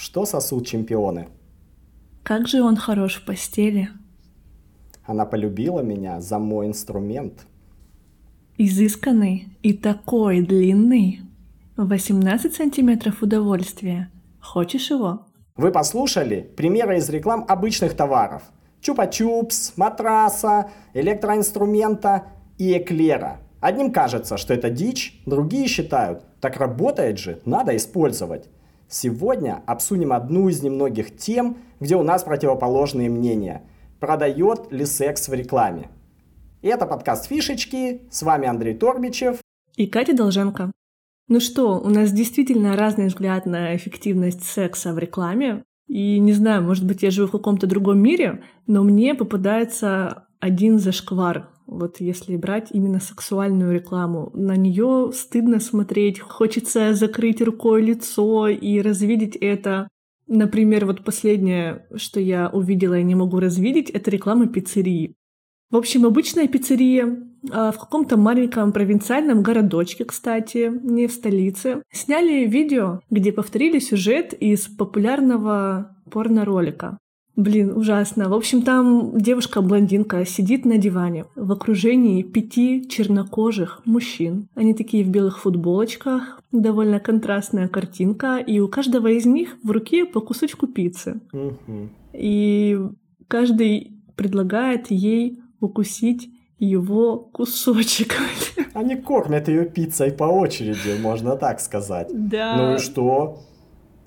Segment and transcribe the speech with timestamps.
[0.00, 1.26] Что сосут чемпионы?
[2.22, 3.88] Как же он хорош в постели.
[5.04, 7.46] Она полюбила меня за мой инструмент.
[8.58, 11.22] Изысканный и такой длинный.
[11.76, 14.12] 18 сантиметров удовольствия.
[14.40, 15.26] Хочешь его?
[15.56, 18.44] Вы послушали примеры из реклам обычных товаров.
[18.80, 22.26] Чупа-чупс, матраса, электроинструмента
[22.56, 23.40] и эклера.
[23.60, 28.48] Одним кажется, что это дичь, другие считают, так работает же, надо использовать.
[28.90, 33.62] Сегодня обсудим одну из немногих тем, где у нас противоположные мнения.
[34.00, 35.90] Продает ли секс в рекламе?
[36.62, 38.00] Это подкаст «Фишечки».
[38.10, 39.40] С вами Андрей Торбичев.
[39.76, 40.72] И Катя Долженко.
[41.28, 45.64] Ну что, у нас действительно разный взгляд на эффективность секса в рекламе.
[45.86, 50.78] И не знаю, может быть, я живу в каком-то другом мире, но мне попадается один
[50.78, 51.50] зашквар.
[51.68, 58.80] Вот если брать именно сексуальную рекламу, на нее стыдно смотреть, хочется закрыть рукой лицо и
[58.80, 59.86] развидеть это.
[60.26, 65.14] Например, вот последнее, что я увидела и не могу развидеть, это реклама пиццерии.
[65.70, 72.46] В общем, обычная пиццерия а, в каком-то маленьком провинциальном городочке, кстати, не в столице, сняли
[72.46, 76.96] видео, где повторили сюжет из популярного порно-ролика.
[77.38, 78.28] Блин, ужасно.
[78.28, 84.48] В общем, там девушка-блондинка сидит на диване в окружении пяти чернокожих мужчин.
[84.56, 90.04] Они такие в белых футболочках, довольно контрастная картинка, и у каждого из них в руке
[90.04, 91.20] по кусочку пиццы.
[92.12, 92.76] И
[93.28, 98.16] каждый предлагает ей укусить его кусочек.
[98.74, 102.08] Они кормят ее пиццей по очереди, можно так сказать.
[102.12, 102.56] Да.
[102.56, 103.44] Ну и что?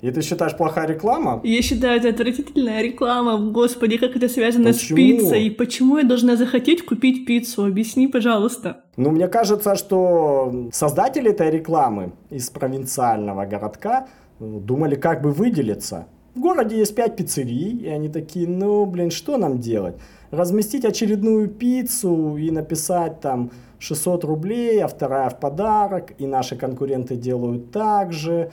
[0.02, 1.40] И ты считаешь плохая реклама?
[1.44, 3.38] Я считаю, это отвратительная реклама.
[3.38, 4.96] Господи, как это связано Почему?
[4.96, 5.50] с пиццей?
[5.52, 7.66] Почему я должна захотеть купить пиццу?
[7.66, 8.82] Объясни, пожалуйста.
[8.96, 14.08] Ну, мне кажется, что создатели этой рекламы из провинциального городка
[14.40, 16.08] ну, думали, как бы выделиться.
[16.34, 19.94] В городе есть пять пиццерий, и они такие, ну, блин, что нам делать?
[20.32, 27.14] Разместить очередную пиццу и написать там 600 рублей, а вторая в подарок, и наши конкуренты
[27.14, 28.50] делают так же.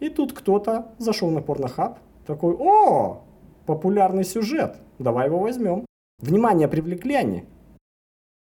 [0.00, 3.22] И тут кто-то зашел на порнохаб, такой, о,
[3.66, 5.84] популярный сюжет, давай его возьмем.
[6.18, 7.44] Внимание привлекли они.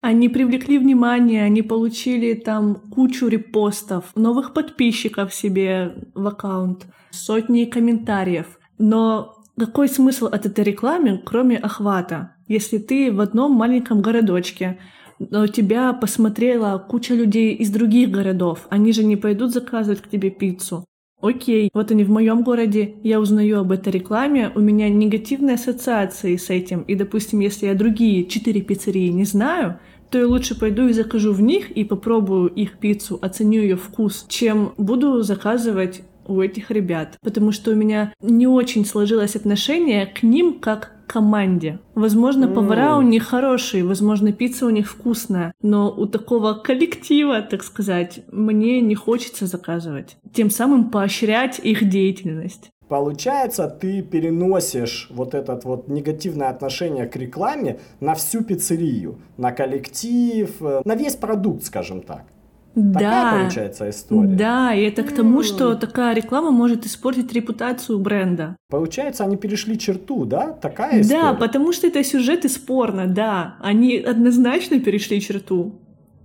[0.01, 8.59] Они привлекли внимание, они получили там кучу репостов, новых подписчиков себе в аккаунт, сотни комментариев.
[8.77, 12.35] Но какой смысл от этой рекламы, кроме охвата?
[12.47, 14.79] Если ты в одном маленьком городочке,
[15.19, 20.29] но тебя посмотрела куча людей из других городов, они же не пойдут заказывать к тебе
[20.29, 20.85] пиццу.
[21.21, 26.37] Окей, вот они в моем городе, я узнаю об этой рекламе, у меня негативные ассоциации
[26.37, 29.79] с этим, и, допустим, если я другие четыре пиццерии не знаю,
[30.09, 34.25] то я лучше пойду и закажу в них и попробую их пиццу, оценю ее вкус,
[34.29, 40.23] чем буду заказывать у этих ребят, потому что у меня не очень сложилось отношение к
[40.23, 41.79] ним как команде.
[41.95, 42.53] Возможно, mm.
[42.53, 48.21] повара у них хорошие, возможно, пицца у них вкусная, но у такого коллектива, так сказать,
[48.31, 50.17] мне не хочется заказывать.
[50.33, 52.69] Тем самым поощрять их деятельность.
[52.89, 60.49] Получается, ты переносишь вот это вот негативное отношение к рекламе на всю пиццерию, на коллектив,
[60.59, 62.23] э, на весь продукт, скажем так.
[62.75, 62.99] Да.
[62.99, 64.35] Такая получается история.
[64.35, 68.55] Да, и это к тому, что такая реклама может испортить репутацию бренда.
[68.69, 70.53] Получается, они перешли черту, да?
[70.53, 71.21] Такая история.
[71.21, 73.55] Да, потому что это сюжет из порно, да.
[73.59, 75.79] Они однозначно перешли черту.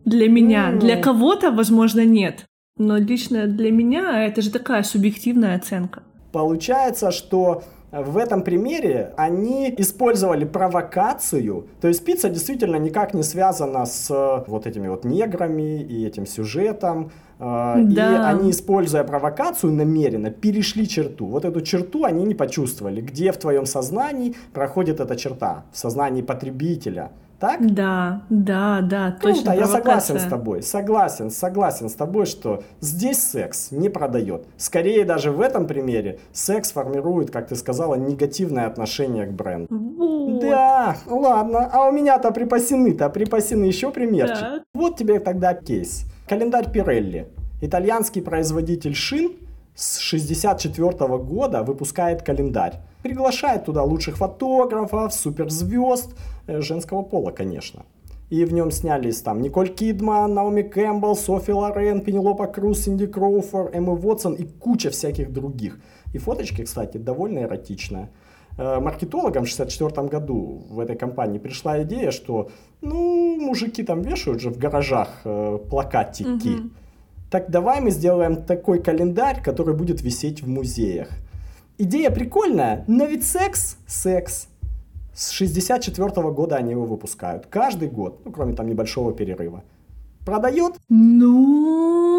[0.04, 0.72] Для меня.
[0.72, 0.78] Mm.
[0.81, 2.44] Для кого-то, возможно, нет.
[2.77, 6.03] Но лично для меня это же такая субъективная оценка.
[6.33, 7.62] Получается, что
[8.03, 14.44] в этом примере они использовали провокацию, то есть пицца действительно никак не связана с э,
[14.49, 18.12] вот этими вот неграми и этим сюжетом, э, да.
[18.12, 21.27] И они, используя провокацию намеренно, перешли черту.
[21.27, 23.00] Вот эту черту они не почувствовали.
[23.00, 25.65] Где в твоем сознании проходит эта черта?
[25.72, 27.12] В сознании потребителя
[27.44, 27.75] так?
[27.75, 29.53] Да, да, да, Круто, точно.
[29.53, 34.47] я согласен с тобой, согласен, согласен с тобой, что здесь секс не продает.
[34.56, 39.69] Скорее даже в этом примере секс формирует, как ты сказала, негативное отношение к бренду.
[39.77, 40.41] Вот.
[40.41, 44.41] Да, ладно, а у меня-то припасены-то, припасены еще примерчик.
[44.41, 44.63] Так.
[44.72, 46.07] Вот тебе тогда кейс.
[46.27, 47.28] Календарь Пирелли.
[47.60, 49.33] Итальянский производитель шин
[49.74, 52.80] с 64 года выпускает календарь.
[53.03, 56.16] Приглашает туда лучших фотографов, суперзвезд,
[56.47, 57.85] женского пола, конечно.
[58.31, 63.71] И в нем снялись там Николь Кидман, Наоми Кэмпбелл, Софи Лорен, Пенелопа Круз, Синди Кроуфор,
[63.73, 65.79] Эмма Уотсон и куча всяких других.
[66.13, 68.11] И фоточки, кстати, довольно эротичные.
[68.57, 72.51] Э, маркетологам в 64 году в этой компании пришла идея, что
[72.81, 76.61] ну, мужики там вешают же в гаражах э, плакатики.
[76.61, 76.71] Угу
[77.35, 81.09] так давай мы сделаем такой календарь, который будет висеть в музеях.
[81.79, 84.47] Идея прикольная, но ведь секс, секс.
[85.15, 87.47] С 64 года они его выпускают.
[87.47, 89.63] Каждый год, ну, кроме там небольшого перерыва.
[90.27, 90.75] Продает?
[90.89, 92.15] Ну,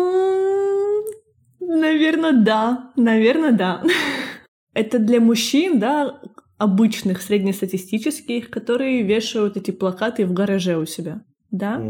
[1.59, 2.91] наверное, да.
[2.95, 3.83] Наверное, да.
[4.73, 6.21] Это для мужчин, да,
[6.57, 11.21] обычных, среднестатистических, которые вешают эти плакаты в гараже у себя.
[11.51, 11.81] Да?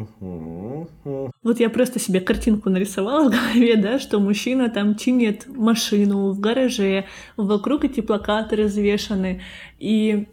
[1.43, 6.39] Вот я просто себе картинку нарисовала в голове, да, что мужчина там чинит машину в
[6.39, 7.05] гараже,
[7.37, 9.41] вокруг эти плакаты развешаны,
[9.79, 10.27] и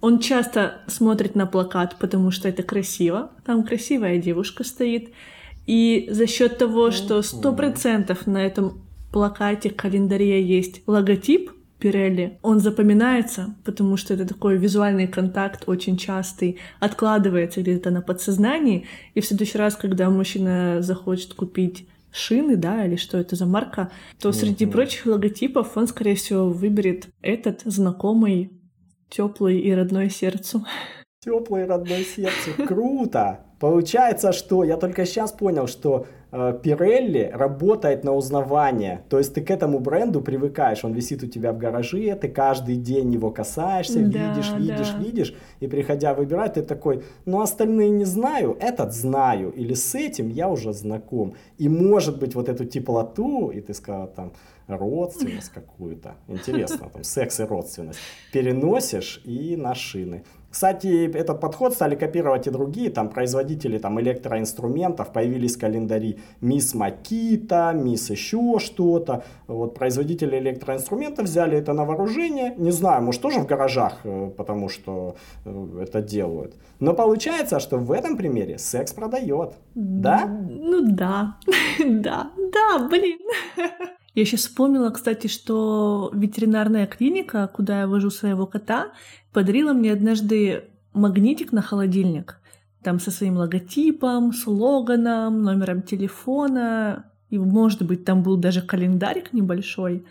[0.00, 5.10] он часто смотрит на плакат, потому что это красиво, там красивая девушка стоит,
[5.66, 8.82] и за счет того, что сто процентов на этом
[9.12, 16.58] плакате календаре есть логотип Пирелли, он запоминается, потому что это такой визуальный контакт очень частый,
[16.78, 22.96] откладывается где-то на подсознании, и в следующий раз, когда мужчина захочет купить шины, да, или
[22.96, 28.50] что это за марка, то среди прочих логотипов он, скорее всего, выберет этот знакомый,
[29.10, 30.64] теплый и родной сердцу.
[31.22, 32.52] Теплое родное сердце.
[32.66, 33.40] Круто!
[33.58, 39.04] Получается, что я только сейчас понял, что э, Пирелли работает на узнавание.
[39.10, 40.82] То есть ты к этому бренду привыкаешь.
[40.82, 44.98] Он висит у тебя в гараже, ты каждый день его касаешься, Да, видишь, видишь, да.
[44.98, 45.34] видишь.
[45.60, 49.50] И приходя выбирать, ты такой, ну остальные не знаю, этот знаю.
[49.50, 51.34] Или с этим я уже знаком.
[51.58, 54.32] И может быть вот эту теплоту, и ты сказал там
[54.76, 56.16] родственность какую-то.
[56.28, 57.98] Интересно, там секс и родственность.
[58.32, 60.24] Переносишь и на шины.
[60.50, 67.72] Кстати, этот подход стали копировать и другие, там производители там, электроинструментов, появились календари Мисс Макита,
[67.72, 69.22] Мисс еще что-то.
[69.46, 74.68] Вот производители электроинструментов взяли это на вооружение, не знаю, может тоже в гаражах, э, потому
[74.68, 75.14] что
[75.44, 76.56] э, это делают.
[76.80, 80.26] Но получается, что в этом примере секс продает, да?
[80.26, 81.36] Ну да,
[81.78, 83.20] да, да, блин.
[84.14, 88.92] Я сейчас вспомнила, кстати, что ветеринарная клиника, куда я вожу своего кота,
[89.32, 92.40] подарила мне однажды магнитик на холодильник.
[92.82, 97.10] Там со своим логотипом, слоганом, номером телефона.
[97.28, 100.04] И, может быть, там был даже календарик небольшой.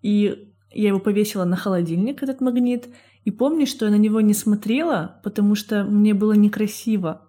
[0.00, 2.88] И я его повесила на холодильник, этот магнит.
[3.24, 7.28] И помню, что я на него не смотрела, потому что мне было некрасиво.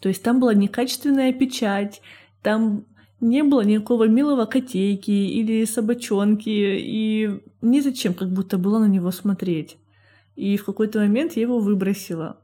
[0.00, 2.02] То есть там была некачественная печать,
[2.42, 2.84] там
[3.22, 9.78] не было никакого милого котейки или собачонки, и незачем как будто было на него смотреть.
[10.34, 12.36] И в какой-то момент я его выбросила.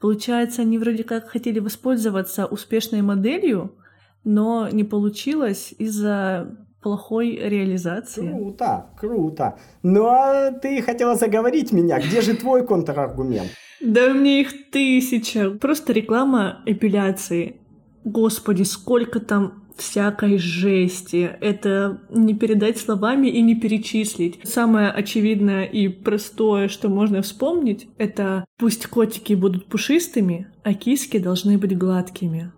[0.00, 3.76] Получается, они вроде как хотели воспользоваться успешной моделью,
[4.24, 8.28] но не получилось из-за плохой реализации.
[8.28, 9.58] Круто, круто.
[9.84, 13.50] Ну а ты хотела заговорить меня, где же твой контраргумент?
[13.80, 15.50] Да у меня их тысяча.
[15.50, 17.60] Просто реклама эпиляции.
[18.04, 21.30] Господи, сколько там всякой жести.
[21.40, 24.40] Это не передать словами и не перечислить.
[24.44, 31.58] Самое очевидное и простое, что можно вспомнить, это пусть котики будут пушистыми, а киски должны
[31.58, 32.52] быть гладкими.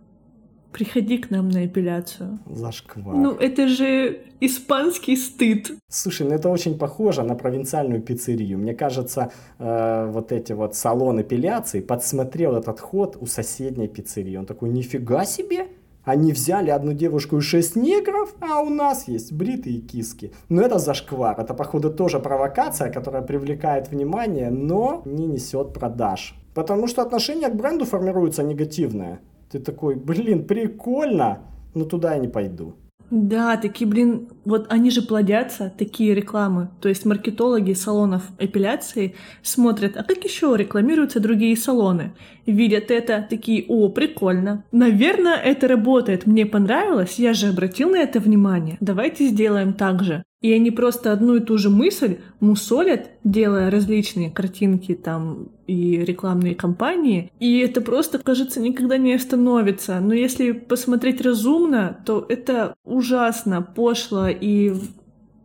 [0.73, 2.41] Приходи к нам на эпиляцию.
[2.47, 3.15] Зашквар.
[3.15, 5.71] Ну, это же испанский стыд.
[5.89, 8.59] Слушай, ну это очень похоже на провинциальную пиццерию.
[8.59, 9.31] Мне кажется,
[9.61, 14.37] э, вот эти вот салон эпиляции подсмотрел этот ход у соседней пиццерии.
[14.37, 15.69] Он такой, нифига себе!
[16.05, 20.33] Они взяли одну девушку и шесть негров, а у нас есть бритые киски.
[20.49, 21.41] Но это зашквар.
[21.41, 26.35] Это, походу, тоже провокация, которая привлекает внимание, но не несет продаж.
[26.55, 29.21] Потому что отношение к бренду формируется негативное.
[29.51, 31.39] Ты такой, блин, прикольно,
[31.75, 32.75] но туда я не пойду.
[33.11, 36.71] Да, такие, блин, вот они же плодятся, такие рекламы.
[36.81, 42.13] То есть маркетологи салонов эпиляции смотрят, а как еще рекламируются другие салоны?
[42.47, 44.65] Видят это, такие, о, прикольно.
[44.73, 48.77] Наверное, это работает, мне понравилось, я же обратил на это внимание.
[48.81, 50.25] Давайте сделаем так же.
[50.41, 56.55] И они просто одну и ту же мысль мусолят, делая различные картинки там и рекламные
[56.55, 57.33] кампании.
[57.41, 60.01] И это просто, кажется, никогда не остановится.
[60.01, 64.75] Но если посмотреть разумно, то это ужасно, пошло и,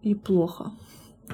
[0.01, 0.71] и плохо.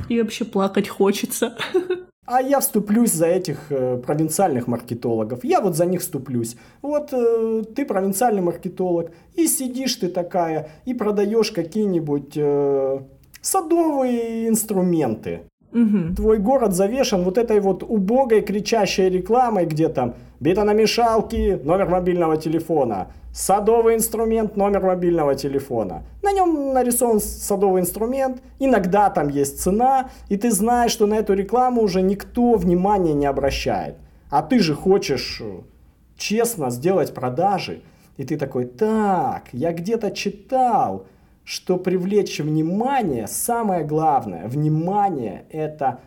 [0.10, 1.58] И вообще плакать хочется.
[2.28, 5.44] А я вступлюсь за этих э, провинциальных маркетологов.
[5.44, 6.56] Я вот за них вступлюсь.
[6.82, 13.00] Вот э, ты провинциальный маркетолог, и сидишь ты такая, и продаешь какие-нибудь э,
[13.42, 15.42] садовые инструменты.
[15.76, 16.16] Мгм.
[16.16, 23.08] Твой город завешен вот этой вот убогой кричащей рекламой, где там бетономешалки, номер мобильного телефона,
[23.34, 26.04] садовый инструмент, номер мобильного телефона.
[26.24, 31.34] На нем нарисован садовый инструмент, иногда там есть цена, и ты знаешь, что на эту
[31.34, 33.96] рекламу уже никто внимания не обращает.
[34.30, 35.60] А ты же хочешь э,
[36.18, 37.82] честно сделать продажи.
[38.16, 41.06] И ты такой, так, я где-то читал,
[41.46, 46.02] что привлечь внимание, самое главное, внимание это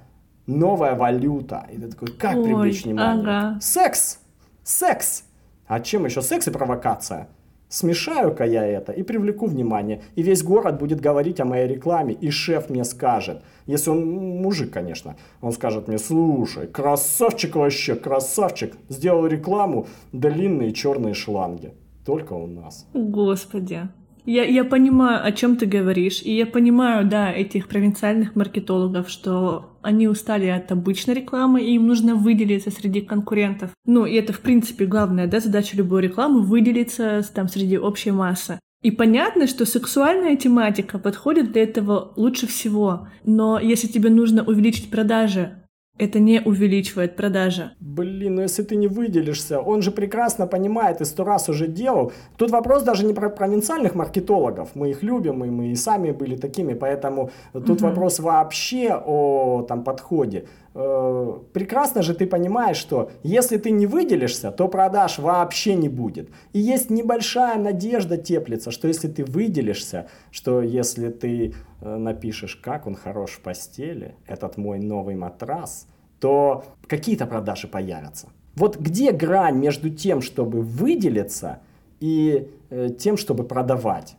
[0.47, 1.67] новая валюта.
[1.73, 3.21] И ты такой, как Ой, привлечь внимание?
[3.21, 3.61] ага.
[3.61, 4.19] Секс!
[4.65, 5.25] Секс!
[5.67, 7.29] А чем еще секс и провокация?
[7.69, 10.03] Смешаю-ка я это и привлеку внимание.
[10.17, 12.15] И весь город будет говорить о моей рекламе.
[12.15, 14.07] И шеф мне скажет, если он
[14.41, 21.75] мужик, конечно, он скажет мне, слушай, красавчик вообще, красавчик, сделал рекламу, длинные черные шланги.
[22.07, 22.87] Только у нас.
[22.95, 23.89] Господи.
[24.29, 29.79] Я, я понимаю, о чем ты говоришь, и я понимаю, да, этих провинциальных маркетологов, что
[29.81, 33.71] они устали от обычной рекламы, и им нужно выделиться среди конкурентов.
[33.87, 38.61] Ну, и это, в принципе, главная, да, задача любой рекламы— выделиться там среди общей массы.
[38.83, 44.91] И понятно, что сексуальная тематика подходит для этого лучше всего, но если тебе нужно увеличить
[44.91, 45.63] продажи,
[45.99, 47.71] это не увеличивает продажи.
[47.81, 52.13] Блин, ну если ты не выделишься, он же прекрасно понимает и сто раз уже делал.
[52.37, 54.69] Тут вопрос даже не про провинциальных маркетологов.
[54.75, 57.89] Мы их любим, и мы и сами были такими, поэтому тут Мгм.
[57.89, 60.45] вопрос вообще о там подходе.
[60.79, 66.31] Э, Прекрасно же ты понимаешь, что если ты не выделишься, то продаж вообще не будет.
[66.53, 72.87] И есть небольшая надежда теплится, что если ты выделишься, что если ты э, напишешь, как
[72.87, 75.89] он хорош в постели, этот мой новый матрас,
[76.21, 78.29] то какие-то продажи появятся.
[78.55, 81.59] Вот где грань между тем, чтобы выделиться,
[81.99, 84.17] и э, тем, чтобы продавать?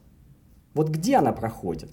[0.73, 1.91] Вот где она проходит?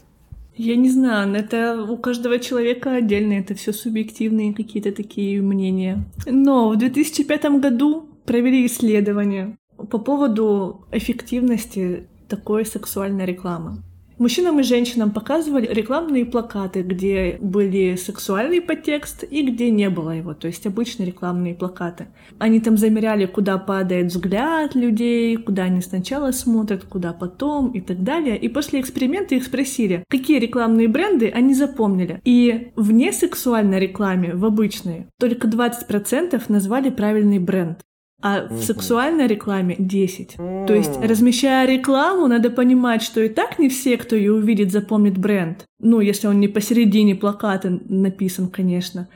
[0.57, 6.05] Я не знаю, это у каждого человека отдельно, это все субъективные какие-то такие мнения.
[6.27, 13.83] Но в 2005 году провели исследование по поводу эффективности такой сексуальной рекламы.
[14.19, 20.33] Мужчинам и женщинам показывали рекламные плакаты, где были сексуальный подтекст и где не было его,
[20.33, 22.07] то есть обычные рекламные плакаты.
[22.39, 28.03] Они там замеряли, куда падает взгляд людей, куда они сначала смотрят, куда потом и так
[28.05, 28.39] далее.
[28.39, 32.23] И после эксперимента их спросили, какие рекламные бренды они запомнили.
[32.25, 37.81] И в несексуальной рекламе, в обычной, только 20% назвали правильный бренд.
[38.23, 38.63] А в Мгм.
[38.63, 40.37] сексуальной рекламе 10.
[40.67, 45.19] То есть, размещая рекламу, надо понимать, что и так не все, кто ее увидит, запомнит
[45.19, 45.65] бренд.
[45.81, 49.09] Ну, если он не посередине плаката написан, конечно.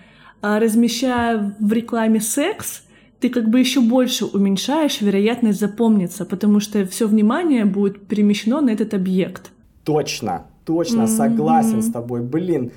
[0.42, 2.82] А размещая в рекламе секс,
[3.20, 8.70] ты как бы еще больше уменьшаешь вероятность запомниться, потому что все внимание будет перемещено на
[8.70, 9.50] этот объект.
[9.84, 11.08] Точно, точно, Мгм.
[11.08, 12.20] согласен с тобой.
[12.20, 12.70] Блин,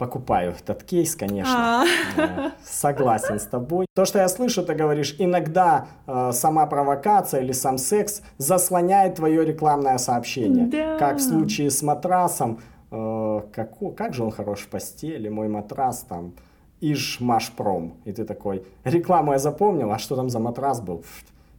[0.00, 1.84] покупаю этот кейс, конечно.
[2.16, 2.52] А.
[2.64, 3.86] Согласен с тобой.
[3.94, 9.44] То, что я слышу, ты говоришь, иногда э, сама провокация или сам секс заслоняет твое
[9.44, 10.66] рекламное сообщение.
[10.66, 10.98] Да.
[10.98, 12.58] Как в случае с матрасом.
[12.92, 16.32] э, како- как же он хорош в постели, мой матрас там.
[16.80, 17.92] Иж Машпром.
[18.06, 21.04] И ты такой, рекламу я запомнил, а что там за матрас был?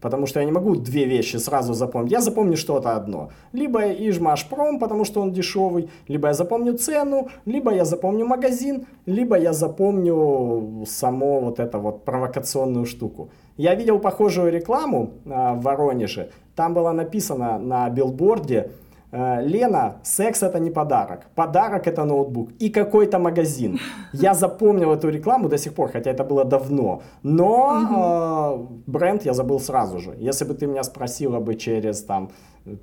[0.02, 2.12] Потому что я не могу две вещи сразу запомнить.
[2.12, 3.30] Я запомню что-то одно.
[3.54, 9.38] Либо Ижмашпром, потому что он дешевый, либо я запомню цену, либо я запомню магазин, либо
[9.38, 13.30] я запомню само вот это вот провокационную штуку.
[13.58, 16.32] Я видел похожую рекламу а, в Воронеже.
[16.56, 18.70] Там было написано на билборде э,
[19.12, 21.26] Лена, секс это не подарок.
[21.36, 23.78] Подарок это ноутбук и какой-то магазин.
[24.14, 27.02] Я запомнил эту рекламу до сих пор, хотя это было давно.
[27.24, 30.16] Но э, бренд я забыл сразу же.
[30.18, 32.30] Если бы ты меня спросила бы через там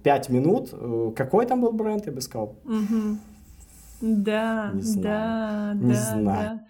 [0.03, 3.19] 5 минут, э, какой там был бренд, я бы сказал, Мгм.
[4.01, 5.03] Да, Не знаю.
[5.03, 6.25] да, Не да, знаю.
[6.25, 6.61] да.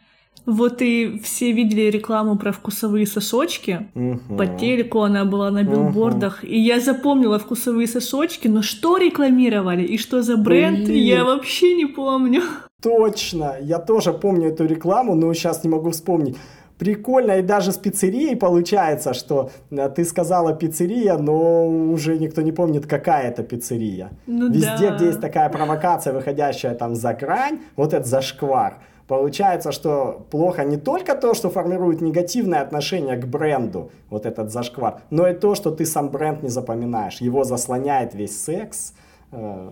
[0.47, 3.89] Вот и все видели рекламу про вкусовые сосочки.
[3.95, 4.37] «Мгм».
[4.37, 9.99] По телеку она была на билбордах, и я запомнила вкусовые сосочки, но что рекламировали и
[9.99, 11.05] что за бренд, Блин.
[11.05, 12.43] я вообще не помню.
[12.83, 16.37] Точно, я тоже помню эту рекламу, но сейчас не могу вспомнить.
[16.79, 22.53] Прикольно, и даже с пиццерией получается, что э, ты сказала пиццерия, но уже никто не
[22.53, 24.11] помнит, какая это пиццерия.
[24.29, 24.97] Ну Везде, да.
[24.97, 28.79] где есть такая провокация, выходящая там за грань, вот этот зашквар,
[29.09, 35.01] получается, что плохо не только то, что формирует негативное отношение к бренду, вот этот зашквар,
[35.11, 37.21] но и то, что ты сам бренд не запоминаешь.
[37.21, 38.95] Его заслоняет весь секс
[39.33, 39.71] э,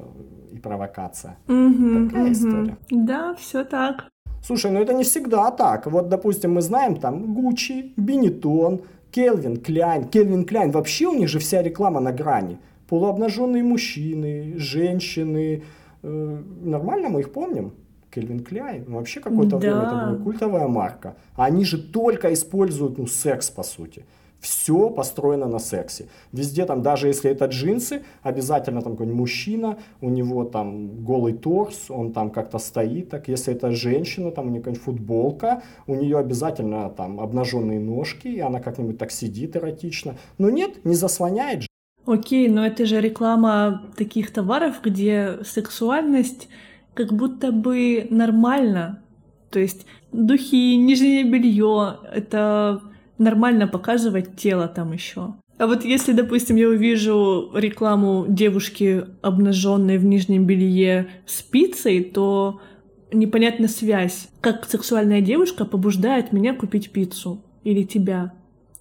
[0.52, 1.36] и провокация.
[1.46, 2.32] Мгм, Такая мгм.
[2.32, 2.76] история.
[2.90, 4.08] Да, все так.
[4.42, 5.86] Слушай, ну это не всегда так.
[5.86, 10.04] Вот, допустим, мы знаем там Гуччи, Бенетон, Келвин Кляйн.
[10.04, 12.58] Келвин Кляйн, вообще у них же вся реклама на грани.
[12.88, 15.62] Полуобнаженные мужчины, женщины.
[16.02, 17.72] Э, нормально мы их помним?
[18.16, 19.58] Кельвин Кляйн, ну, вообще какое-то Да.
[19.58, 21.14] время это была культовая марка.
[21.36, 24.04] А они же только используют, ну, секс, по сути.
[24.40, 26.04] Все построено на сексе.
[26.32, 31.90] Везде там, даже если это джинсы, обязательно там какой-нибудь мужчина, у него там голый торс,
[31.90, 33.28] он там как-то стоит так.
[33.28, 38.40] Если это женщина, там у нее какая-нибудь футболка, у нее обязательно там обнаженные ножки, и
[38.40, 40.14] она как-нибудь так сидит эротично.
[40.38, 41.68] Но нет, не заслоняет же.
[42.06, 46.48] Окей, но это же реклама таких товаров, где сексуальность
[46.96, 49.02] как будто бы нормально.
[49.50, 52.82] То есть духи, нижнее белье, это
[53.18, 55.34] нормально показывать тело там еще.
[55.58, 62.60] А вот если, допустим, я увижу рекламу девушки, обнаженной в нижнем белье с пиццей, то
[63.12, 64.28] непонятна связь.
[64.40, 68.32] Как сексуальная девушка побуждает меня купить пиццу или тебя.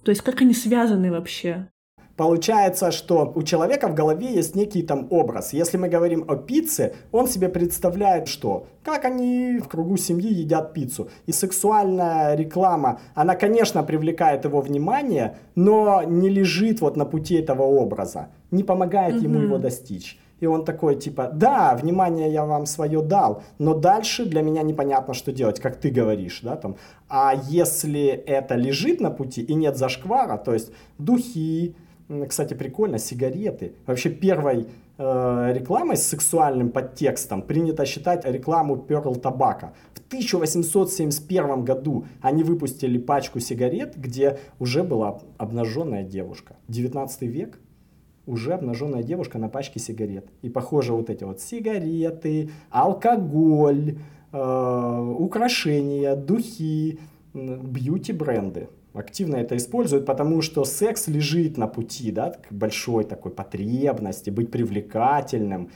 [0.04, 1.68] То есть как они связаны вообще?
[2.16, 5.52] Получается, что у человека в голове есть некий там образ.
[5.52, 8.66] Если мы говорим о пицце, он себе представляет что?
[8.82, 11.08] Как они в кругу семьи едят пиццу.
[11.26, 17.62] И сексуальная реклама, она, конечно, привлекает его внимание, но не лежит вот на пути этого
[17.62, 19.24] образа, не помогает mm-hmm.
[19.24, 20.18] ему его достичь.
[20.40, 25.14] И он такой, типа, да, внимание я вам свое дал, но дальше для меня непонятно,
[25.14, 26.76] что делать, как ты говоришь, да, там.
[27.08, 31.74] А если это лежит на пути и нет зашквара, то есть духи,
[32.28, 33.72] кстати, прикольно, сигареты.
[33.86, 39.70] Вообще первой э, рекламой с сексуальным подтекстом принято считать рекламу Pearl Tobacco.
[39.94, 46.56] В 1871 году они выпустили пачку сигарет, где уже была обнаженная девушка.
[46.68, 47.58] 19 век
[48.24, 50.28] уже обнаженная девушка на пачке сигарет.
[50.42, 53.98] И похоже вот эти вот сигареты, алкоголь,
[54.32, 57.00] э, украшения, духи,
[57.34, 64.30] бьюти-бренды активно это используют, потому что секс лежит на пути, да, к большой такой потребности,
[64.30, 65.70] быть привлекательным.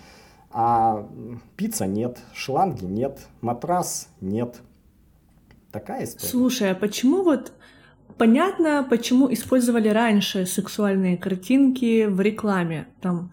[0.53, 1.09] А
[1.57, 4.61] пицца нет, шланги нет, матрас нет.
[5.71, 6.29] Такая история.
[6.31, 7.53] Слушай, а почему вот
[8.19, 12.89] понятно, почему использовали раньше сексуальные картинки в рекламе?
[13.01, 13.33] Там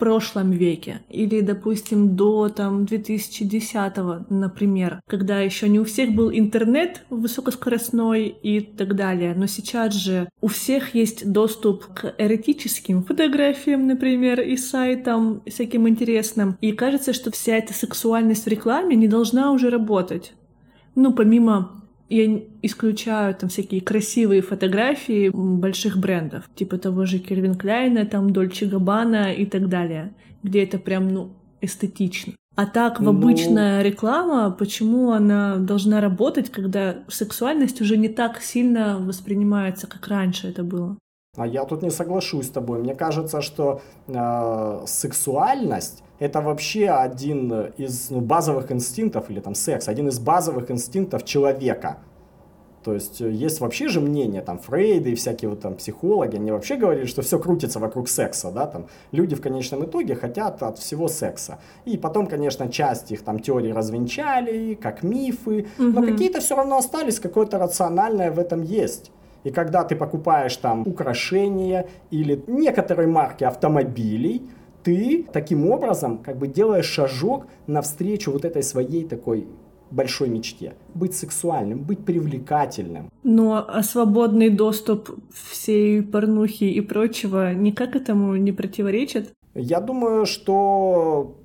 [0.00, 7.04] прошлом веке или, допустим, до там 2010, например, когда еще не у всех был интернет
[7.10, 9.34] высокоскоростной и так далее.
[9.36, 16.56] Но сейчас же у всех есть доступ к эротическим фотографиям, например, и сайтам всяким интересным.
[16.60, 20.32] И кажется, что вся эта сексуальность в рекламе не должна уже работать.
[20.96, 21.79] Ну, помимо
[22.10, 28.66] я исключаю там всякие красивые фотографии больших брендов, типа того же Кельвин Кляйна, там Дольче
[28.66, 32.34] Габбана и так далее, где это прям, ну, эстетично.
[32.56, 33.10] А так, в ну...
[33.10, 40.48] обычная реклама, почему она должна работать, когда сексуальность уже не так сильно воспринимается, как раньше
[40.48, 40.96] это было?
[41.36, 42.80] А я тут не соглашусь с тобой.
[42.80, 49.88] Мне кажется, что э, сексуальность это вообще один из ну, базовых инстинктов, или там секс,
[49.88, 51.98] один из базовых инстинктов человека.
[52.84, 56.52] То есть э, есть вообще же мнение, там, Фрейды и всякие вот там психологи, они
[56.52, 60.78] вообще говорили, что все крутится вокруг секса, да, там, люди в конечном итоге хотят от
[60.78, 61.58] всего секса.
[61.86, 65.88] И потом, конечно, часть их там теорий развенчали, как мифы, угу.
[65.88, 69.10] но какие-то все равно остались, какое-то рациональное в этом есть.
[69.42, 74.42] И когда ты покупаешь там украшения или некоторые марки автомобилей,
[74.82, 79.46] ты таким образом как бы делаешь шажок навстречу вот этой своей такой
[79.90, 80.74] большой мечте.
[80.94, 83.10] Быть сексуальным, быть привлекательным.
[83.22, 89.32] Но а свободный доступ всей порнухи и прочего никак этому не противоречит?
[89.54, 91.36] Я думаю, что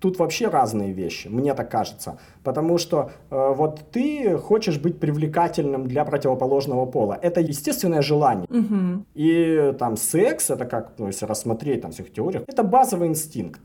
[0.00, 2.18] тут вообще разные вещи, мне так кажется.
[2.42, 7.18] Потому что э, вот ты хочешь быть привлекательным для противоположного пола.
[7.22, 8.46] Это естественное желание.
[8.48, 9.04] Угу.
[9.14, 13.60] И там секс, это как, ну, если рассмотреть там всех теориях, это базовый инстинкт.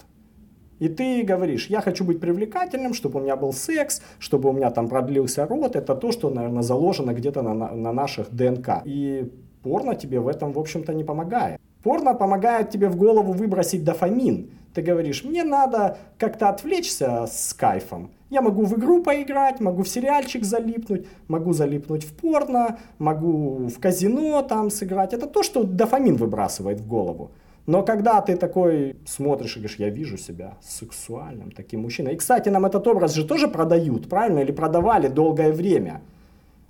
[0.80, 4.72] И ты говоришь, я хочу быть привлекательным, чтобы у меня был секс, чтобы у меня
[4.72, 5.76] там продлился рот.
[5.76, 8.82] Это то, что, наверное, заложено где-то на, на наших ДНК.
[8.84, 9.32] И
[9.64, 11.62] порно тебе в этом, в общем-то, не помогает.
[11.82, 14.50] Порно помогает тебе в голову выбросить дофамин.
[14.76, 18.12] Ты говоришь, мне надо как-то отвлечься с кайфом.
[18.30, 23.80] Я могу в игру поиграть, могу в сериальчик залипнуть, могу залипнуть в порно, могу в
[23.80, 25.14] казино там сыграть.
[25.14, 27.32] Это то, что дофамин выбрасывает в голову.
[27.68, 32.14] Но когда ты такой смотришь и говоришь, я вижу себя сексуальным таким мужчиной.
[32.14, 34.40] И, кстати, нам этот образ же тоже продают, правильно?
[34.40, 36.02] Или продавали долгое время.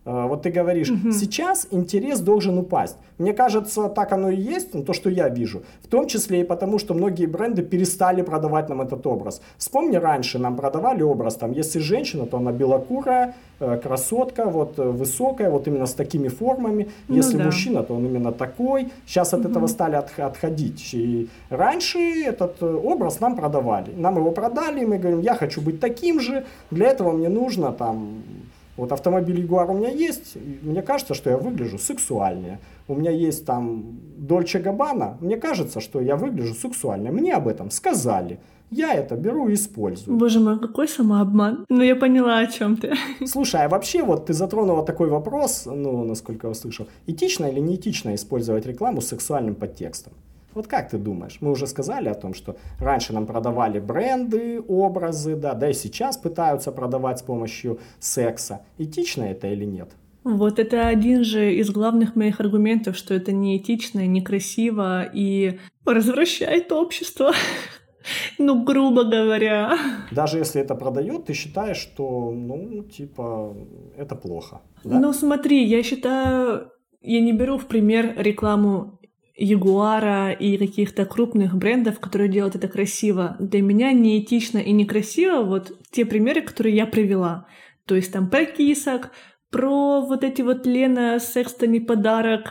[0.06, 1.12] А, вот ты говоришь, угу.
[1.12, 2.96] сейчас интерес должен упасть.
[3.18, 5.64] Мне кажется, так оно и есть, ну, то, что я вижу.
[5.82, 9.42] В том числе и потому, что многие бренды перестали продавать нам этот образ.
[9.58, 14.84] Вспомни, раньше нам продавали образ, там, если женщина, то она белокурая, э, красотка, вот э,
[14.84, 16.90] высокая, вот именно с такими формами.
[17.08, 17.46] Ну, если да.
[17.46, 18.92] мужчина, то он именно такой.
[19.08, 19.50] Сейчас от угу.
[19.50, 20.94] этого стали от, отходить.
[20.94, 23.92] И раньше этот э, образ нам продавали.
[23.96, 27.72] Нам его продали, и мы говорим, я хочу быть таким же, для этого мне нужно
[27.72, 28.22] там
[28.78, 32.60] вот автомобиль Jaguar у меня есть, мне кажется, что я выгляжу сексуальнее.
[32.88, 37.12] У меня есть там Дольче Габбана, мне кажется, что я выгляжу сексуальнее.
[37.12, 38.40] Мне об этом сказали.
[38.72, 40.18] Я это беру и использую.
[40.18, 41.66] Боже мой, какой самообман.
[41.70, 42.94] Ну, я поняла, о чем ты.
[43.26, 46.88] Слушай, а вообще вот ты затронула такой вопрос, ну, насколько я услышал.
[47.08, 50.14] Этично или неэтично использовать рекламу с сексуальным подтекстом?
[50.56, 51.38] Вот как ты думаешь?
[51.42, 56.18] Мы уже сказали о том, что раньше нам продавали бренды, образы, да, да и сейчас
[56.18, 58.62] пытаются продавать с помощью секса.
[58.78, 59.92] Этично это или нет?
[60.24, 67.32] Вот это один же из главных моих аргументов, что это неэтично, некрасиво и развращает общество.
[68.38, 69.80] Ну, грубо говоря.
[70.12, 73.56] Даже если это продает, ты считаешь, что, ну, типа,
[73.98, 74.62] это плохо.
[74.84, 75.00] Да?
[75.00, 76.70] Ну, смотри, я считаю,
[77.02, 79.00] я не беру в пример рекламу
[79.38, 83.36] Ягуара и каких-то крупных брендов, которые делают это красиво.
[83.40, 87.48] Для меня неэтично и некрасиво вот те примеры, которые я привела.
[87.86, 89.12] То есть там про кисок,
[89.52, 92.50] про вот эти вот Лена Секстони подарок,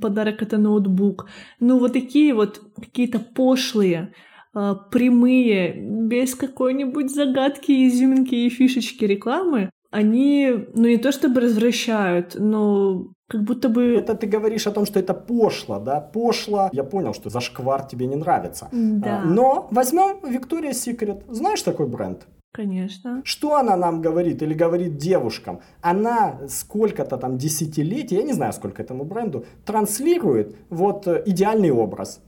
[0.00, 1.28] подарок это ноутбук.
[1.58, 4.12] Ну вот такие вот какие-то пошлые,
[4.54, 12.36] а, прямые, без какой-нибудь загадки, изюминки и фишечки рекламы, они, ну не то чтобы развращают,
[12.38, 13.96] но как будто бы...
[13.96, 16.00] Это ты говоришь о том, что это пошло, да?
[16.00, 16.68] Пошло.
[16.72, 18.68] Я понял, что зашквар тебе не нравится.
[18.72, 19.22] Да.
[19.22, 21.24] А, но возьмем Victoria's Secret.
[21.28, 22.26] Знаешь такой бренд?
[22.52, 23.20] Конечно.
[23.24, 25.60] Что она нам говорит или говорит девушкам?
[25.82, 32.20] Она сколько-то там десятилетий, я не знаю сколько этому бренду, транслирует вот э, идеальный образ.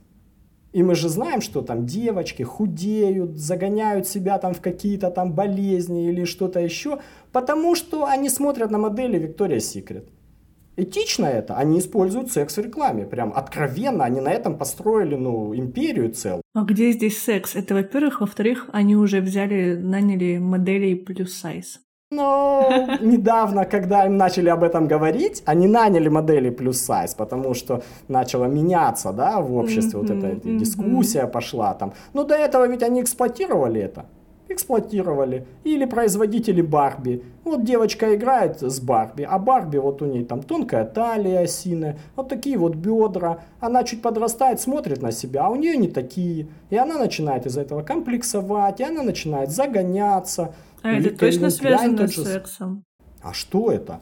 [0.71, 6.09] И мы же знаем, что там девочки худеют, загоняют себя там в какие-то там болезни
[6.09, 6.99] или что-то еще,
[7.31, 10.09] потому что они смотрят на модели Victoria's Secret.
[10.83, 11.55] Этично это?
[11.55, 13.05] Они используют секс в рекламе.
[13.05, 14.05] Прям откровенно.
[14.05, 16.41] Они на этом построили, ну, империю целую.
[16.53, 17.55] А где здесь секс?
[17.55, 18.21] Это, во-первых.
[18.21, 21.79] Во-вторых, они уже взяли, наняли моделей плюс сайз.
[22.11, 22.67] Но
[23.01, 28.47] недавно, когда им начали об этом говорить, они наняли модели плюс сайз, потому что начала
[28.47, 31.93] меняться, да, в обществе, вот эта дискуссия пошла там.
[32.13, 34.05] Но до этого ведь они эксплуатировали это
[34.49, 35.47] эксплуатировали.
[35.63, 37.23] Или производители Барби.
[37.43, 42.29] Вот девочка играет с Барби, а Барби вот у ней там тонкая талия осиная, вот
[42.29, 43.39] такие вот бедра.
[43.59, 46.47] Она чуть подрастает, смотрит на себя, а у нее не такие.
[46.69, 50.53] И она начинает из-за этого комплексовать, и она начинает загоняться.
[50.81, 52.83] А это точно связано с сексом?
[53.21, 53.99] А что это?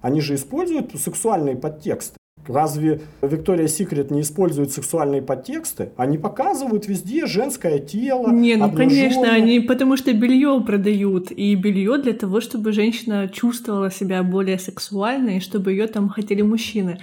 [0.00, 2.19] Они же используют сексуальные подтексты.
[2.52, 5.90] Разве Виктория Секрет не использует сексуальные подтексты?
[5.96, 8.30] Они показывают везде женское тело.
[8.30, 11.30] Не, ну конечно, они потому что белье продают.
[11.30, 16.42] И белье для того, чтобы женщина чувствовала себя более сексуальной, и чтобы ее там хотели
[16.42, 16.98] мужчины.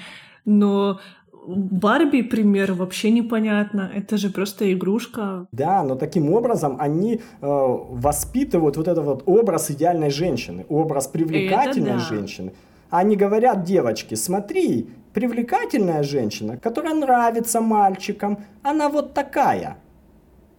[0.45, 0.99] Но
[1.47, 3.89] Барби пример вообще непонятно.
[3.93, 5.47] Это же просто игрушка.
[5.53, 11.93] Да, но таким образом они э, воспитывают вот этот вот образ идеальной женщины, образ привлекательной
[11.93, 11.99] да.
[11.99, 12.51] женщины.
[12.89, 19.77] Они говорят девочке, смотри, привлекательная женщина, которая нравится мальчикам, она вот такая.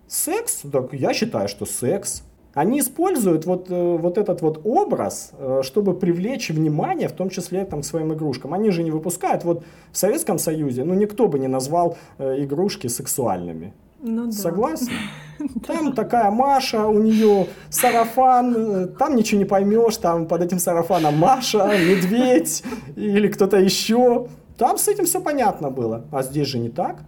[0.08, 0.62] Секс?
[0.72, 2.24] Так я считаю, что секс.
[2.54, 7.64] Они используют вот, э, вот этот вот образ, э, чтобы привлечь внимание, в том числе
[7.64, 8.52] там, к своим игрушкам.
[8.52, 9.44] Они же не выпускают.
[9.44, 13.72] Вот в Советском Союзе, ну никто бы не назвал э, игрушки сексуальными.
[14.02, 14.32] Ну, да.
[14.32, 14.92] Согласна?
[15.68, 21.58] Там такая Маша, у нее сарафан, там ничего не поймешь, там под этим сарафаном Маша,
[21.78, 22.64] медведь
[22.96, 24.26] или кто-то еще.
[24.58, 26.04] Там с этим все понятно было.
[26.12, 27.04] А здесь же не так.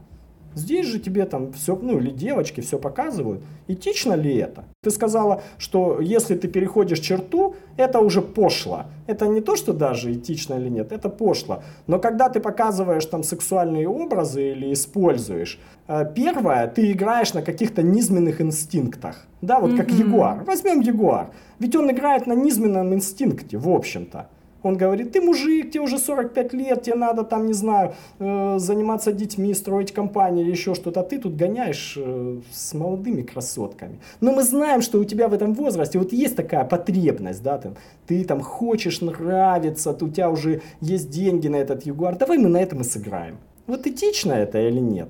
[0.55, 3.43] Здесь же тебе там все, ну или девочки все показывают.
[3.69, 4.65] Этично ли это?
[4.83, 8.87] Ты сказала, что если ты переходишь черту, это уже пошло.
[9.07, 11.63] Это не то, что даже этично или нет, это пошло.
[11.87, 17.83] Но когда ты показываешь там сексуальные образы или используешь, э, первое, ты играешь на каких-то
[17.83, 19.27] низменных инстинктах.
[19.43, 19.77] Да, вот mm-hmm.
[19.77, 20.45] как Ягуар.
[20.45, 21.31] Возьмем Ягуар.
[21.61, 24.29] Ведь он играет на низменном инстинкте, в общем-то.
[24.63, 29.13] Он говорит, ты мужик, тебе уже 45 лет, тебе надо там, не знаю, э, заниматься
[29.13, 31.01] детьми, строить компанию или еще что-то.
[31.01, 34.01] А ты тут гоняешь э, с молодыми красотками.
[34.21, 37.77] Но мы знаем, что у тебя в этом возрасте вот есть такая потребность, да, там,
[38.07, 42.17] ты там хочешь нравиться, у тебя уже есть деньги на этот Ягуар.
[42.17, 43.39] Давай мы на этом и сыграем.
[43.67, 45.09] Вот этично это или нет?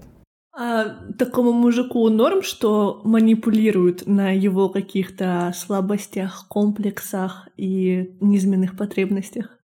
[0.52, 0.84] А
[1.18, 9.60] такому мужику норм, что манипулируют на его каких-то слабостях, комплексах и низменных потребностях?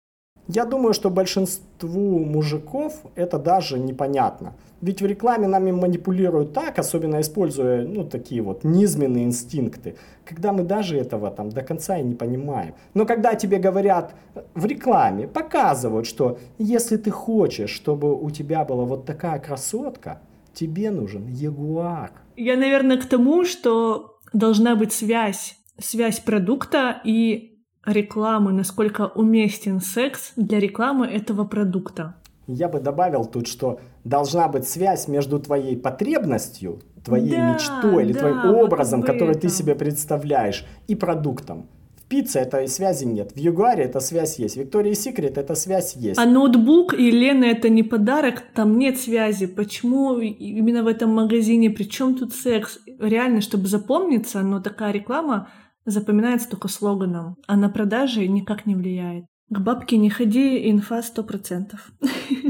[0.48, 4.54] Я думаю, что большинству мужиков это даже непонятно.
[4.82, 10.64] Ведь в рекламе нами манипулируют так, особенно используя ну, такие вот низменные инстинкты, когда мы
[10.64, 12.76] даже этого там до конца и не понимаем.
[12.94, 14.14] Но когда тебе говорят
[14.54, 20.22] в рекламе, показывают, что если ты хочешь, чтобы у тебя была вот такая красотка,
[20.56, 22.12] Тебе нужен ягуар.
[22.38, 25.58] Я, наверное, к тому, что должна быть связь.
[25.78, 32.16] Связь продукта и рекламы, насколько уместен секс для рекламы этого продукта.
[32.48, 38.14] Я бы добавил тут, что должна быть связь между твоей потребностью, твоей да, мечтой или
[38.14, 41.68] да, твоим образом, вот который ты себе представляешь, и продуктом.
[42.08, 46.20] Пицце этой связи нет, в Ягуаре эта связь есть, в Виктории Секрет эта связь есть.
[46.20, 49.48] А ноутбук и Лена это не подарок, там нет связи.
[49.48, 51.70] Почему именно в этом магазине?
[51.70, 52.80] Причем тут секс?
[53.00, 55.50] Реально, чтобы запомниться, но такая реклама
[55.86, 59.26] запоминается только слоганом, а на продажи никак не влияет.
[59.50, 61.92] К бабке не ходи, инфа сто процентов.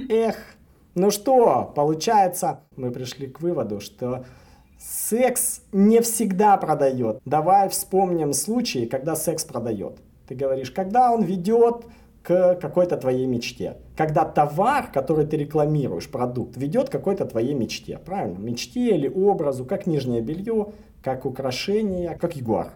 [0.09, 0.37] Эх,
[0.95, 4.25] ну что, получается, мы пришли к выводу, что
[4.85, 7.19] секс не всегда продает.
[7.25, 9.97] Давай вспомним случаи, когда секс продает.
[10.27, 11.85] Ты говоришь, когда он ведет
[12.23, 13.77] к какой-то твоей мечте.
[13.95, 17.99] Когда товар, который ты рекламируешь, продукт, ведет к какой-то твоей мечте.
[18.03, 18.39] Правильно?
[18.39, 20.69] Мечте или образу, как нижнее белье,
[21.03, 22.71] как украшение, как ягуар.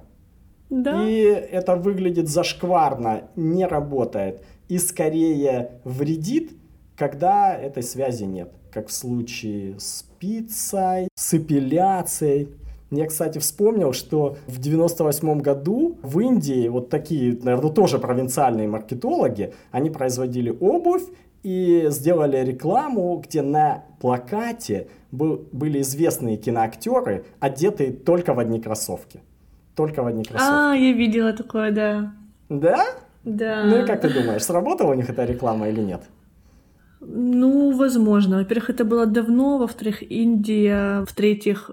[0.70, 1.04] Да.
[1.04, 4.44] И это выглядит зашкварно, не работает.
[4.68, 6.52] И скорее вредит,
[6.96, 8.54] когда этой связи нет.
[8.72, 12.50] Как в случае с пиццей, с эпиляцией.
[12.92, 19.54] Я, кстати, вспомнил, что в 98 году в Индии вот такие, наверное, тоже провинциальные маркетологи,
[19.72, 21.04] они производили обувь
[21.44, 29.22] и сделали рекламу, где на плакате был, были известные киноактеры, одетые только в одни кроссовки.
[29.76, 30.52] Только в одни кроссовки.
[30.52, 32.14] А, я видела такое, да.
[32.50, 32.86] Да?
[33.24, 33.64] Да.
[33.66, 36.02] Ну и как ты думаешь, сработала у них эта реклама или нет?
[37.02, 38.38] Ну, возможно.
[38.38, 41.72] Во-первых, это было давно, во-вторых, Индия, в-третьих,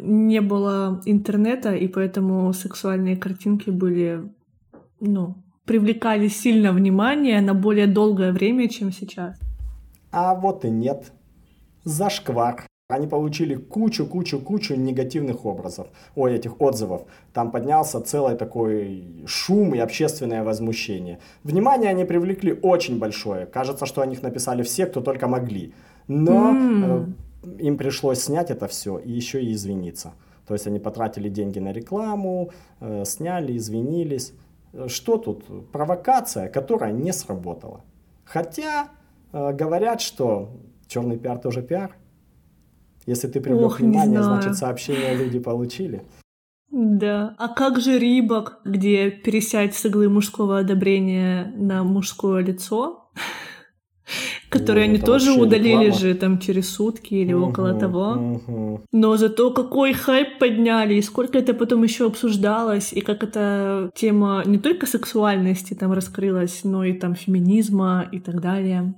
[0.00, 4.30] не было интернета, и поэтому сексуальные картинки были,
[5.00, 9.38] ну, привлекали сильно внимание на более долгое время, чем сейчас.
[10.12, 11.12] А вот и нет.
[11.84, 12.67] Зашквар.
[12.90, 17.02] Они получили кучу-кучу-кучу негативных образов, ой, этих отзывов.
[17.34, 21.18] Там поднялся целый такой шум и общественное возмущение.
[21.44, 23.44] Внимание они привлекли очень большое.
[23.44, 25.74] Кажется, что о них написали все, кто только могли.
[26.06, 27.14] Но mm.
[27.42, 30.14] э, им пришлось снять это все и еще и извиниться.
[30.46, 34.32] То есть они потратили деньги на рекламу, э, сняли, извинились.
[34.86, 35.44] Что тут?
[35.72, 37.82] Провокация, которая не сработала.
[38.24, 38.88] Хотя
[39.34, 40.48] э, говорят, что
[40.86, 41.94] черный пиар тоже пиар.
[43.08, 46.02] Если ты привлек Ох, внимание, значит сообщения люди получили.
[46.70, 47.34] Да.
[47.38, 53.10] А как же Рибок, где пересядь с иглы мужского одобрения на мужское лицо?
[54.50, 58.42] Которые они тоже удалили же там через сутки или около того.
[58.92, 64.42] Но зато какой хайп подняли, и сколько это потом еще обсуждалось, и как эта тема
[64.44, 68.94] не только сексуальности там раскрылась, но и там феминизма и так далее.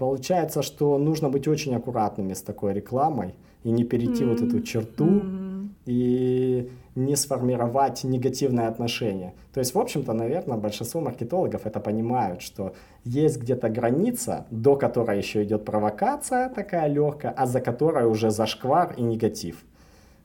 [0.00, 3.34] Получается, что нужно быть очень аккуратными с такой рекламой
[3.64, 4.30] и не перейти mm-hmm.
[4.30, 5.68] вот эту черту mm-hmm.
[5.84, 9.34] и не сформировать негативное отношение.
[9.52, 12.72] То есть, в общем-то, наверное, большинство маркетологов это понимают, что
[13.04, 18.94] есть где-то граница, до которой еще идет провокация такая легкая, а за которой уже зашквар
[18.96, 19.62] и негатив.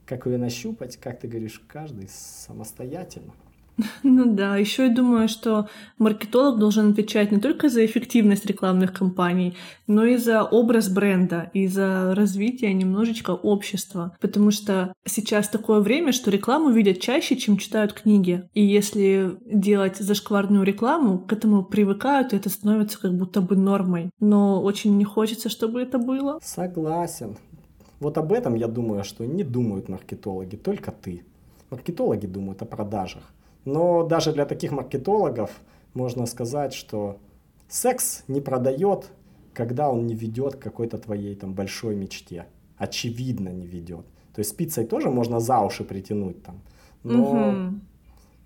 [0.06, 3.34] Как ее нащупать, как ты говоришь, каждый самостоятельно.
[4.02, 9.56] Ну да, еще я думаю, что маркетолог должен отвечать не только за эффективность рекламных кампаний,
[9.86, 14.16] но и за образ бренда, и за развитие немножечко общества.
[14.20, 18.48] Потому что сейчас такое время, что рекламу видят чаще, чем читают книги.
[18.54, 24.10] И если делать зашкварную рекламу, к этому привыкают, и это становится как будто бы нормой.
[24.20, 26.38] Но очень не хочется, чтобы это было.
[26.42, 27.36] Согласен.
[28.00, 31.22] Вот об этом я думаю, что не думают маркетологи, только ты.
[31.70, 33.22] Маркетологи думают о продажах.
[33.66, 35.50] Но даже для таких маркетологов
[35.92, 37.18] можно сказать, что
[37.68, 39.10] секс не продает,
[39.52, 42.46] когда он не ведет к какой-то твоей там большой мечте.
[42.78, 44.06] Очевидно не ведет.
[44.34, 46.62] То есть с пиццей тоже можно за уши притянуть там.
[47.02, 47.80] Но угу.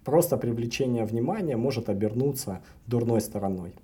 [0.05, 3.75] просто привлечение внимания может обернуться дурной стороной.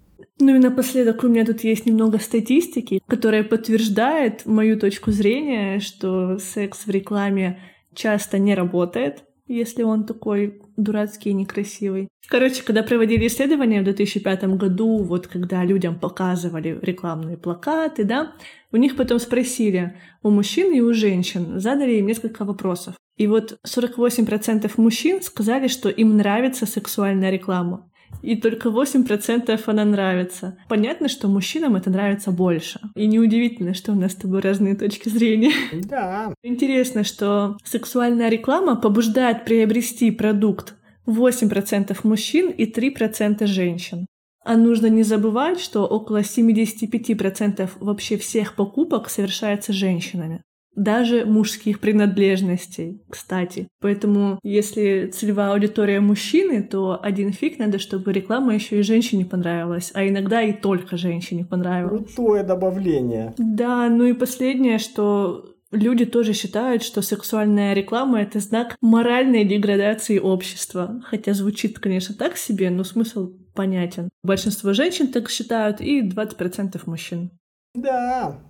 [0.41, 6.39] Ну и напоследок у меня тут есть немного статистики, которая подтверждает мою точку зрения, что
[6.39, 7.59] секс в рекламе
[7.93, 12.09] часто не работает, если он такой дурацкий и некрасивый.
[12.29, 18.33] Короче, когда проводили исследования в 2005 году, вот когда людям показывали рекламные плакаты, да,
[18.73, 22.95] у них потом спросили, у мужчин и у женщин, задали им несколько вопросов.
[23.17, 27.91] И вот 48% мужчин сказали, что им нравится сексуальная реклама
[28.23, 30.59] и только 8% она нравится.
[30.69, 32.81] Понятно, что мужчинам это нравится больше.
[32.95, 35.53] И неудивительно, что у нас с тобой разные точки зрения.
[35.73, 36.33] Да.
[36.43, 40.75] Интересно, что сексуальная реклама побуждает приобрести продукт
[41.07, 44.07] 8% мужчин и 3% женщин.
[44.45, 50.43] А нужно не забывать, что около 75% вообще всех покупок совершается женщинами
[50.77, 53.67] даже мужских принадлежностей, кстати.
[53.81, 59.91] Поэтому, если целевая аудитория мужчины, то один фиг надо, чтобы реклама еще и женщине понравилась,
[59.95, 62.15] а иногда и только женщине понравилась.
[62.15, 63.35] Крутое добавление.
[63.39, 70.19] Да, ну и последнее, что люди тоже считают, что сексуальная реклама— это знак моральной деградации
[70.19, 71.01] общества.
[71.07, 74.11] Хотя звучит, конечно, так себе, но смысл понятен.
[74.23, 77.31] Большинство женщин так считают и 20% мужчин.
[77.75, 78.41] Да,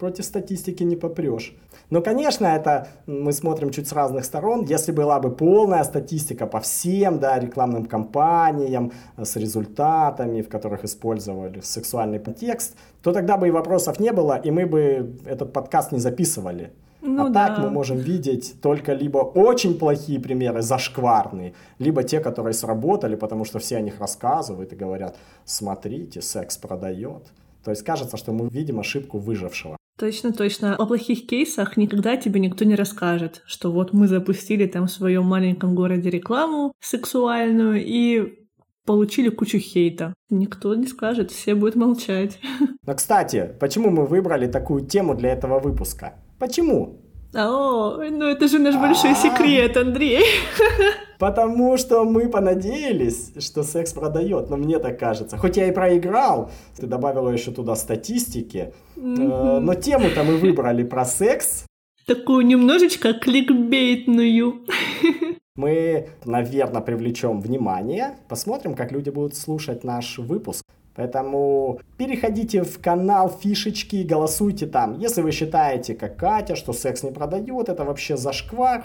[0.00, 1.54] против статистики не попрешь.
[1.90, 4.64] Но, конечно, это мы смотрим чуть с разных сторон.
[4.64, 11.60] Если была бы полная статистика по всем да, рекламным кампаниям с результатами, в которых использовали
[11.60, 16.00] сексуальный контекст, то тогда бы и вопросов не было, и мы бы этот подкаст не
[16.00, 16.72] записывали.
[17.02, 17.48] Ну, а да.
[17.48, 23.44] так мы можем видеть только либо очень плохие примеры, зашкварные, либо те, которые сработали, потому
[23.44, 27.22] что все о них рассказывают и говорят, смотрите, секс продает.
[27.64, 29.79] То есть кажется, что мы видим ошибку выжившего.
[30.00, 30.76] Точно, точно.
[30.76, 35.24] О плохих кейсах никогда тебе никто не расскажет, что вот мы запустили там в своем
[35.24, 38.46] маленьком городе рекламу сексуальную и
[38.86, 40.14] получили кучу хейта.
[40.30, 42.38] Никто не скажет, все будут молчать.
[42.86, 46.14] Но, кстати, почему мы выбрали такую тему для этого выпуска?
[46.38, 47.02] Почему?
[47.34, 50.24] О, ну это же наш большой секрет, Андрей.
[51.20, 55.36] Потому что мы понадеялись, что секс продает, но мне так кажется.
[55.36, 59.58] Хоть я и проиграл, ты добавила еще туда статистики, mm-hmm.
[59.60, 61.66] но тему-то мы выбрали про секс.
[62.06, 64.64] Такую немножечко кликбейтную.
[65.56, 70.64] Мы, наверное, привлечем внимание, посмотрим, как люди будут слушать наш выпуск.
[70.96, 74.98] Поэтому переходите в канал фишечки и голосуйте там.
[74.98, 78.84] Если вы считаете, как Катя, что секс не продает, это вообще зашквар,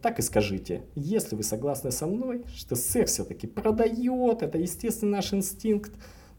[0.00, 0.82] так и скажите.
[0.94, 5.92] Если вы согласны со мной, что секс все-таки продает, это естественный наш инстинкт,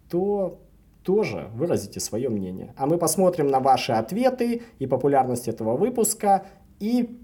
[0.09, 0.61] то
[1.03, 2.73] тоже выразите свое мнение.
[2.77, 6.45] А мы посмотрим на ваши ответы и популярность этого выпуска
[6.79, 7.19] и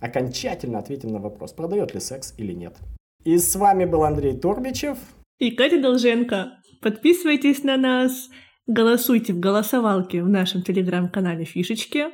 [0.00, 2.76] окончательно ответим на вопрос, продает ли секс или нет.
[3.24, 4.98] И с вами был Андрей Торбичев
[5.38, 6.52] и Катя Долженко.
[6.82, 8.28] Подписывайтесь на нас,
[8.66, 12.06] голосуйте в голосовалке в нашем телеграм-канале «Фишечки».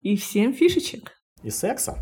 [0.00, 1.12] И всем фишечек!
[1.42, 1.98] И секса!